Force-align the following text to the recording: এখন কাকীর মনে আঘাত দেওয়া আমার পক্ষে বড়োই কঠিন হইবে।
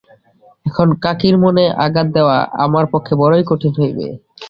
এখন 0.65 0.87
কাকীর 1.03 1.35
মনে 1.43 1.63
আঘাত 1.85 2.07
দেওয়া 2.15 2.37
আমার 2.65 2.85
পক্ষে 2.93 3.13
বড়োই 3.21 3.43
কঠিন 3.49 3.73
হইবে। 3.79 4.07